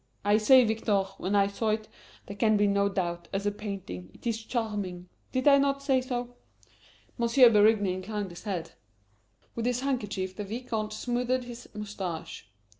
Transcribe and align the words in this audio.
I 0.25 0.39
said, 0.39 0.67
Victor, 0.67 1.03
when 1.19 1.35
I 1.35 1.45
saw 1.45 1.69
it, 1.69 1.87
there 2.25 2.35
can 2.35 2.57
be 2.57 2.65
no 2.65 2.89
doubt, 2.89 3.27
as 3.31 3.45
a 3.45 3.51
painting, 3.51 4.09
it 4.15 4.25
is 4.25 4.43
charming 4.43 5.09
did 5.31 5.47
I 5.47 5.59
not 5.59 5.83
say 5.83 6.01
so?" 6.01 6.37
M. 7.19 7.27
Berigny 7.53 7.93
inclined 7.93 8.31
his 8.31 8.41
head. 8.45 8.71
With 9.53 9.67
his 9.67 9.81
handkerchief 9.81 10.35
the 10.35 10.43
Vicomte 10.43 10.93
smoothed 10.93 11.43
his 11.43 11.69
moustache. 11.75 12.49